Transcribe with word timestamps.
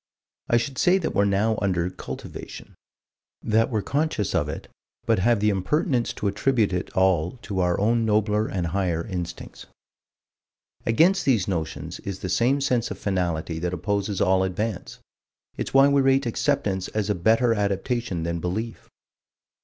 I 0.49 0.57
should 0.57 0.79
say 0.79 0.97
that 0.97 1.13
we're 1.13 1.25
now 1.25 1.59
under 1.61 1.91
cultivation: 1.91 2.73
that 3.43 3.69
we're 3.69 3.83
conscious 3.83 4.33
of 4.33 4.49
it, 4.49 4.67
but 5.05 5.19
have 5.19 5.39
the 5.41 5.51
impertinence 5.51 6.11
to 6.13 6.27
attribute 6.27 6.73
it 6.73 6.89
all 6.97 7.33
to 7.43 7.59
our 7.59 7.79
own 7.79 8.03
nobler 8.03 8.47
and 8.47 8.65
higher 8.65 9.05
instincts. 9.05 9.67
Against 10.87 11.23
these 11.23 11.47
notions 11.47 11.99
is 11.99 12.17
the 12.17 12.29
same 12.29 12.61
sense 12.61 12.89
of 12.89 12.97
finality 12.97 13.59
that 13.59 13.75
opposes 13.75 14.21
all 14.21 14.41
advance. 14.41 14.97
It's 15.55 15.71
why 15.71 15.87
we 15.87 16.01
rate 16.01 16.25
acceptance 16.25 16.87
as 16.87 17.11
a 17.11 17.13
better 17.13 17.53
adaptation 17.53 18.23
than 18.23 18.39
belief. 18.39 18.89